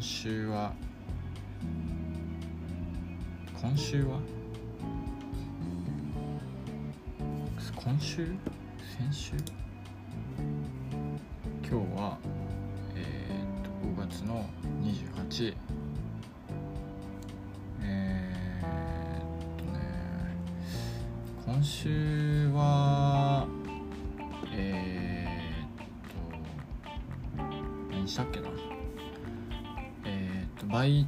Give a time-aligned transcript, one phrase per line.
[0.00, 0.72] 今週は
[3.60, 4.18] 今週は？
[7.76, 8.26] 今週？
[8.98, 9.34] 先週？
[11.62, 12.16] 今日は
[12.96, 14.46] えー、っと5月の
[14.82, 15.54] 28
[17.82, 18.66] えー、
[19.54, 19.80] っとね
[21.44, 23.46] 今週は
[24.50, 27.44] えー、っ
[27.90, 28.48] と何したっけな、
[30.72, 31.06] バイ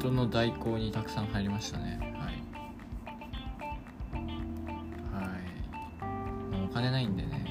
[0.00, 1.98] トの代行にたくさん入りましたね。
[2.00, 2.34] はい。
[5.12, 5.28] は
[6.50, 6.56] い。
[6.56, 7.44] もうお金ないんでね。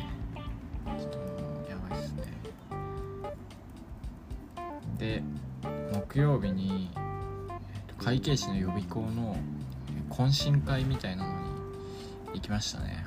[0.98, 1.26] ちょっとも
[1.68, 2.24] うやばいっすね。
[4.98, 5.22] で
[5.94, 6.90] 木曜日に、
[8.00, 9.38] 会計士の予備校の
[10.10, 11.38] 懇親会みたいなのに
[12.34, 13.06] 行きましたね。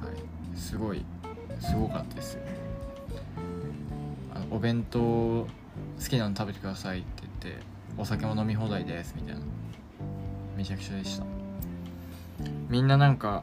[0.00, 0.58] はい。
[0.58, 1.04] すごい
[1.60, 2.38] すごかったです。
[4.34, 5.46] あのお弁当好
[6.08, 7.56] きなの食べてくださいってって
[7.96, 9.40] お酒も飲み放題ですみたいな。
[10.56, 11.24] めちゃくちゃでした。
[12.68, 13.42] みんななんか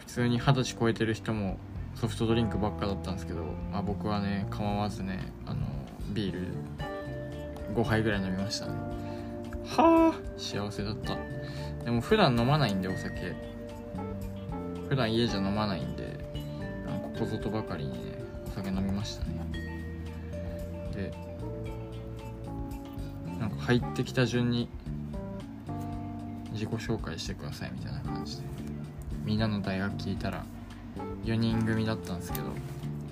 [0.00, 1.56] 普通に二十歳超えてる人も
[1.94, 5.66] ソフトドリンクばっかだったんですけど、まあ、僕はね構わずねあの
[6.12, 6.48] ビール
[7.74, 8.66] 5杯ぐらい飲みました。
[8.66, 8.74] ね
[9.64, 11.16] はあ幸せだった。
[11.84, 13.34] でも普段飲まないんでお酒。
[14.88, 16.18] 普段家じゃ飲まないんで
[17.02, 19.32] ここぞとばかりにねお酒飲みましたね。
[20.94, 21.31] で
[23.62, 24.68] 入ってきた順に
[26.52, 28.42] 自己紹介してくださいみたいな感じで。
[29.24, 30.44] みんなの大学聞いたら
[31.24, 32.46] 4人組だったんですけど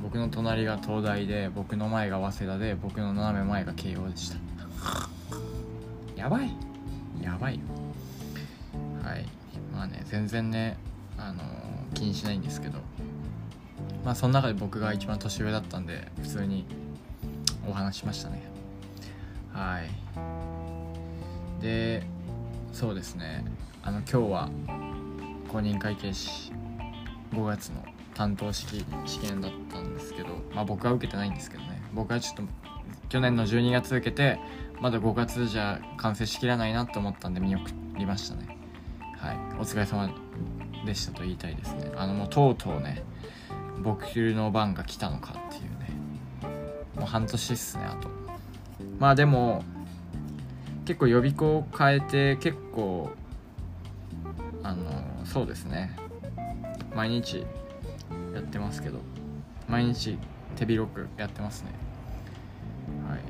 [0.02, 4.38] 僕の隣が東大で僕の前が早稲田で僕の斜め前が慶応でした。
[6.16, 6.50] やばい。
[7.22, 7.60] やばいよ。
[9.04, 9.26] はい。
[9.72, 10.76] まあね全然ね
[11.16, 12.78] あのー気にしないんですけど。
[14.04, 16.64] まあその中で僕が一番年上だったんで普通に
[17.69, 18.42] お話ししましたね。
[19.52, 19.91] はい。
[21.60, 22.03] で
[22.72, 23.44] そうですね。
[23.82, 24.48] あの今日は
[25.48, 26.53] 公認会計士
[27.32, 27.84] 5月の
[28.15, 31.82] 担当式試験だったんですけどまあ僕は受けてないんですけどね。
[31.93, 32.43] 僕はちょっと
[33.09, 34.38] 去年の12月受けて
[34.81, 38.56] まだ5月じゃ完成しきらないなと思ったんで見送りましたね。
[39.16, 39.37] はい。
[39.59, 40.10] お疲れ様
[40.87, 41.93] でしたと言いたいですね。
[41.97, 43.03] あのもうとうとうね
[43.82, 45.91] 僕の番が来たのかっていうね。
[46.97, 48.09] もう半年っすねあと。
[48.99, 49.65] まあでも
[50.84, 53.10] 結構予備校を変えて結構
[54.62, 55.96] あのそうですね。
[56.94, 57.46] 毎日
[58.34, 58.98] やってますけど。
[59.70, 60.19] 毎日
[60.56, 61.70] 手広くやってますね。
[63.08, 63.22] はい、ま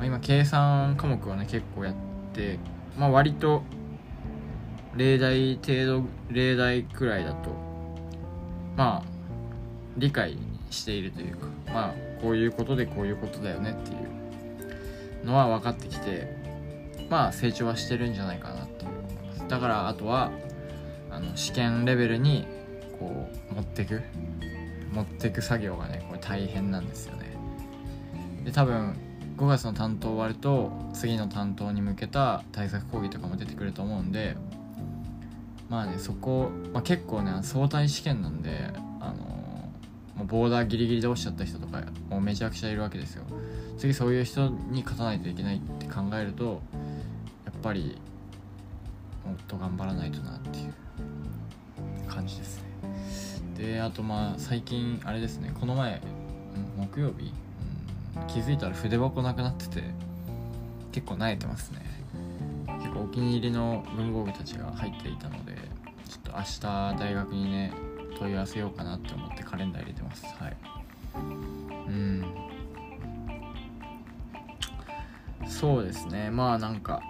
[0.00, 1.94] あ、今計算科目はね結構やっ
[2.32, 2.58] て
[2.98, 3.62] まあ割と
[4.96, 7.50] 例題程度例題くらいだと
[8.74, 9.08] まあ
[9.98, 10.38] 理解
[10.70, 13.94] しているというかまあこういうことでこういうことだよねってい
[15.22, 16.35] うのは分かってきて
[17.08, 19.48] まあ成長はしてるんじゃないかなっていう思います。
[19.48, 20.30] だからあとは
[21.10, 22.46] あの試験レベルに
[22.98, 24.02] こう持ってく
[24.92, 27.36] 持ってく作業がねこれ大変なんですよね。
[28.44, 28.96] で多分
[29.36, 34.36] 5月の担当終わると次の担当に向けた対策講義とかも出てくると思うんで
[35.68, 39.14] まあねそこ、まあ、結構ね相対試験なんであの
[40.16, 43.24] もうボーダーギリギリで落ちちゃった人とかもうめちゃくちゃいるわけですよ。
[43.76, 46.62] 次そういう人に勝たないといけないって考えると
[47.56, 47.98] っぱり
[49.24, 50.74] もっと頑張らないとなっていう
[52.08, 52.66] 感じですね。
[53.56, 55.52] であとまあ最近あれですね。
[55.58, 56.00] この前
[56.76, 57.32] 木曜日、
[58.20, 59.82] うん、気づいたら筆箱なくなってて
[60.92, 61.80] 結構慣れてますね。
[62.78, 65.54] 結構お気に入りの文房具たちが入っていたので
[66.08, 66.60] ちょっと明日
[66.98, 67.72] 大学にね
[68.18, 70.24] 問い合わせようかなって思ってカレンダー入れてます。
[70.38, 70.56] はい。
[71.88, 72.24] うん。
[75.48, 76.30] そうですね。
[76.30, 77.02] まあなんか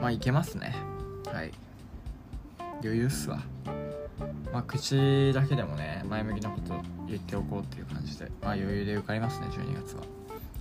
[0.00, 0.74] まあいけますね。
[1.26, 1.52] はい。
[2.82, 3.40] 余裕っすわ。
[4.52, 6.74] まあ口だけでもね前向きなこと
[7.06, 10.02] 言っておこうっていう感じでまあ余裕で受かりますね12月は。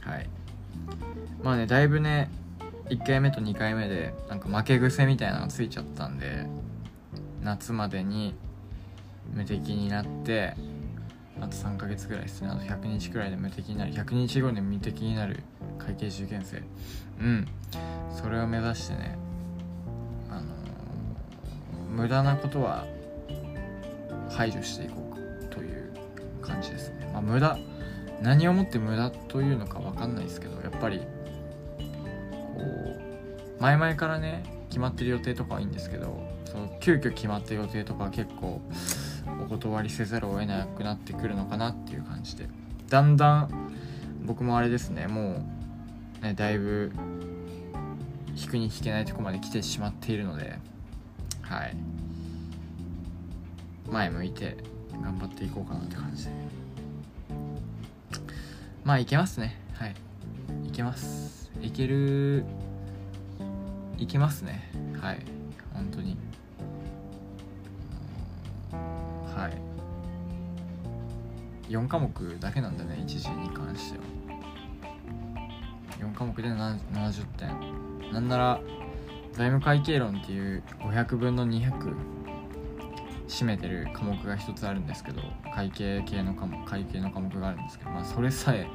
[0.02, 0.30] はい。
[1.44, 2.30] まあねだいぶね
[2.90, 6.46] 1回目と2回目でなんか負け癖みたいなのついちゃったんで
[7.42, 8.36] 夏までに
[9.34, 10.56] 無敵になって
[11.40, 12.50] あと3ヶ月ぐらいですね。
[12.50, 13.94] あと100日くらいで無敵になる。
[13.94, 15.44] 100日後に無敵になる
[15.78, 16.62] 会計受験生。
[17.22, 17.48] うん。
[18.12, 19.18] それを目指してね
[21.90, 22.86] 無駄なことは
[24.30, 24.96] 排除していこ
[25.42, 25.92] うという
[26.42, 27.10] 感じですね。
[27.14, 27.58] まあ無駄
[28.22, 32.62] 何をもって無駄というのか分かんないですけどやっぱりこ
[33.58, 38.62] う前々からね決まってる予定とかはいいんですけどその急遽決まった予定とかは結構
[39.42, 42.48] お断りせざるを得なくなってくるのかなっていう感じで。
[42.90, 43.72] だんだん
[44.26, 45.44] 僕もあれですねも
[46.22, 46.92] うねだいぶ
[48.36, 50.58] 引くに引けないとこまで来てしまっているので
[51.50, 51.76] はい。
[53.90, 54.56] 前向いて
[55.02, 56.26] 頑張っていこうかなって感じ。
[56.26, 56.32] で
[58.84, 59.60] まあいけますね。
[59.74, 59.96] はい。
[60.68, 61.50] いけます。
[61.60, 62.46] いける
[63.98, 64.70] いけますね。
[65.02, 65.26] はい。
[65.74, 66.16] 本当に。
[69.36, 69.58] はい。
[71.72, 74.04] 4科目だけなんだね一時に関しては。
[76.00, 77.50] 4科目で70点。
[78.14, 78.60] なんなら
[79.40, 81.96] 財務会計論っていう500分の200
[83.30, 85.22] 占めてる科目が一つあるんですけど
[85.56, 88.68] 会計系の科目会計の科目があるんですけど、まあ、それさえ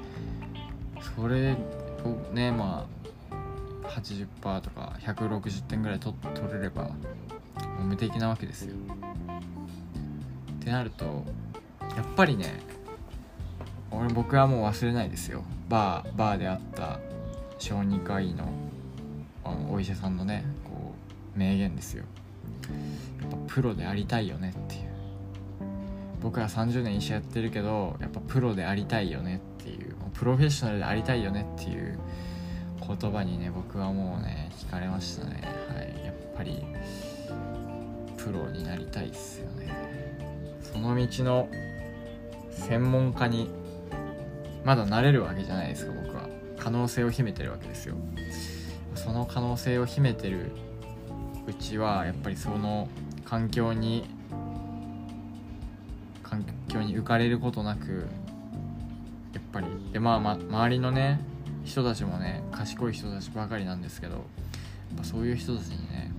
[1.18, 1.52] それ
[2.02, 2.86] をねま
[3.30, 6.94] あ80%とか160点ぐらい取取れればも
[7.80, 8.74] う無敵なわけですよ。
[10.60, 11.04] ってなると
[11.94, 12.62] やっぱりね
[13.90, 15.44] 俺僕はもう忘れないですよ。
[15.68, 17.00] バーバーであった
[17.58, 18.48] 小児科医の
[19.70, 20.44] お医者さんのね
[21.34, 22.04] 名言ですよ。
[23.20, 24.94] やっぱプロでありたいよねっていう。
[26.22, 31.98] 僕は30年医者やってるけどやっぱプロでありたいよねっていうプロフェッショナルでありたいよねっていう
[32.80, 35.42] 言葉にね僕はもうね惹かれましたね。
[35.68, 36.04] はい。
[36.04, 36.64] やっぱり
[38.16, 39.70] プロになりたいっすよね。
[40.62, 41.48] その道の
[42.50, 43.50] 専門家に
[44.64, 46.28] まだなれるわけじゃないですか僕は。
[46.58, 47.96] 可能性を秘めてるわけですよ。
[48.94, 50.52] その可能性を秘めてる
[51.46, 52.88] うちはやっぱりその
[53.24, 54.04] 環境に
[56.22, 58.06] 環境に浮かれることなく
[59.32, 61.20] やっぱりでまあ、ま、周りのね
[61.64, 64.22] 人たちもね賢い人たちばかりなんですけどやっ
[64.98, 66.12] ぱそういう人たちにね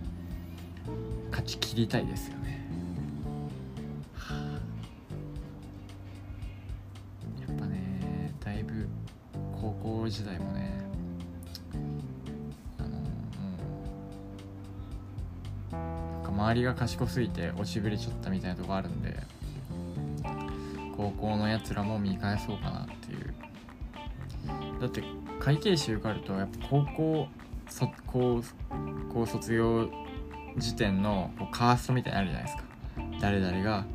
[1.32, 2.66] 勝ち切りたいですよね、
[7.46, 8.88] やっぱねだいぶ
[9.60, 10.85] 高校時代もね
[16.56, 19.16] りが賢すぎて落ちぶれちゃったみたいなとこあるんで
[20.98, 23.34] 高校のやつらも見返そうかなっていう。
[24.80, 25.04] だって
[25.40, 27.28] 会計士受かるとやっぱ高校
[27.70, 28.42] そ高
[29.14, 29.90] 校卒業
[30.58, 32.64] 時点のこうカーストみたいなのあるじゃないですか。
[33.20, 33.86] 誰々が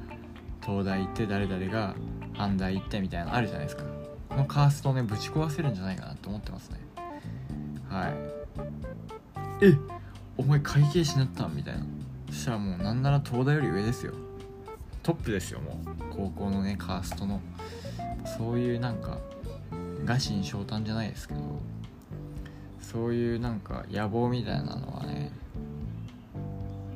[0.65, 1.95] 東大行って誰々が
[2.35, 3.85] 阪大行ってみたいなのあるじゃないですか。
[4.29, 6.81] このカーストをねぶち壊せるんじゃないかなと思ってますね。
[7.89, 8.15] はい。
[9.63, 9.77] え
[10.37, 11.85] お前会計士になったみたいな。
[12.31, 14.15] そしたらもうなんなら東大より上ですよ。
[15.03, 16.15] トップですよもう。
[16.15, 17.41] 高校のねカーストの。
[18.39, 19.19] そういうなんか
[20.05, 21.41] 臥薪嘗胆じゃないですけど。
[22.81, 25.31] そういうなんか野望みたいなのはね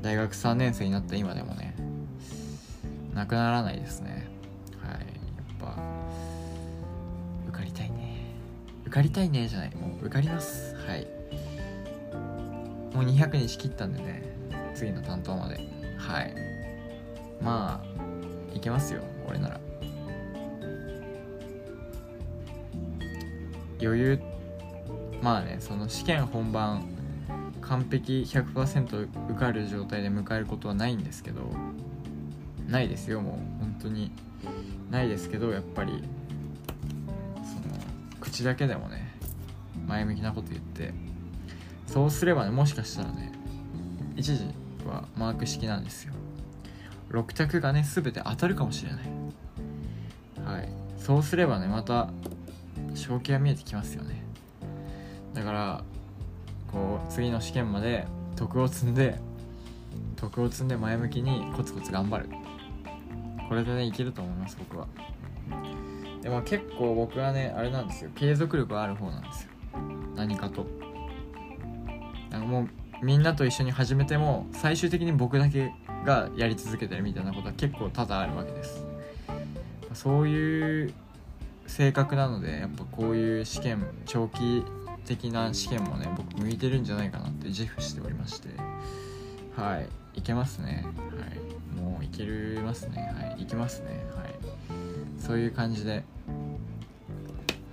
[0.03, 1.77] 大学3年生になった今でもね
[3.15, 4.27] なくならないですね。
[4.83, 4.99] はい。
[4.99, 5.07] やっ
[5.61, 5.83] ぱ
[7.49, 8.35] 受かりたいね。
[8.83, 9.75] 受かりたいねじゃない。
[9.77, 10.75] もう受かります。
[10.87, 11.07] はい。
[12.93, 14.34] もう200日切ったんでね。
[14.75, 15.57] 次の担当まで。
[15.99, 16.35] はい。
[17.41, 19.61] まあいけますよ俺なら。
[23.81, 24.21] 余裕。
[25.23, 26.87] まあねその試験本番
[27.63, 31.51] 完璧100%受かる状態で迎えることはないんですけど
[32.69, 33.35] ないですよもう。
[33.61, 34.11] 本当に。
[34.91, 36.03] ないですけどやっぱり。
[37.37, 37.75] その
[38.21, 39.15] 口だけでもね
[39.87, 40.93] 前向きなこと言って。
[41.87, 43.33] そうすればねもしかしたらね
[44.17, 44.47] 一時
[44.89, 46.15] はマーク式なんですよ。
[47.11, 49.01] 6択がね全て当たるかもしれない。
[50.45, 50.69] はい。
[50.99, 52.11] そうすればねまた
[52.95, 54.23] 正気が見えてきますよね。
[55.35, 55.85] だから
[56.73, 59.19] こう次の試験まで徳を積んで
[60.17, 62.29] 徳を積んで前向きにコツコツ頑張る。
[63.49, 64.87] これでねいけると思います僕は。
[66.23, 68.11] でも結構僕はねあれなんですよ。
[68.15, 69.51] 継続力がある方なんですよ。
[70.17, 70.67] 何かと。
[72.31, 72.69] なんかもう
[73.05, 75.73] みんなと一緒に始めても最終的に僕だけ
[76.07, 78.87] がやり続けてるみたいなことは結構多々あるわけです。
[79.93, 80.95] そういう
[81.67, 84.65] 性格なのでやっぱこういう試験長期
[85.05, 88.49] 的な試験もね僕向いてるんじゃないかなって自負しておりまして。
[89.55, 90.19] はい。
[90.19, 90.87] いけますね。
[90.87, 91.79] はい。
[91.79, 93.15] もういけるますね。
[93.21, 93.43] はい。
[93.43, 94.07] いけますね。
[94.17, 94.35] はい。
[95.21, 96.05] そういう感じで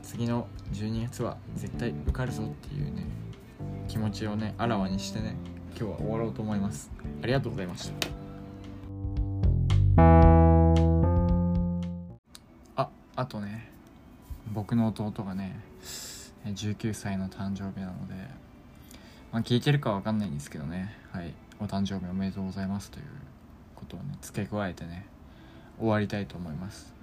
[0.04, 3.21] 次の12月は絶対受かるぞっていうね
[3.92, 5.36] 気持ちをねあらわにしてね
[5.78, 6.90] 今日は終わろうと思います。
[7.22, 8.08] ありがとうございました。
[12.78, 13.70] ああとね
[14.54, 15.60] 僕の弟がね
[16.46, 18.14] 19歳の誕生日なので、
[19.34, 23.06] まあ、聞いてるかわかんないんですけどねはいお誕生日おめでとうございますという
[23.76, 25.06] ことをね付け加えてね
[25.78, 26.94] 終わりたいと思います。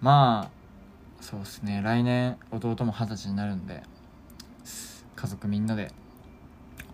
[0.00, 0.50] まあ
[1.20, 3.84] そうですね来年弟も二十歳になるんで
[5.14, 5.92] 家族みんなで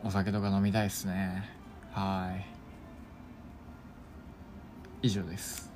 [0.02, 1.48] お酒とか飲みたいですね。
[1.92, 2.32] は
[5.02, 5.06] い。
[5.06, 5.69] 以上です。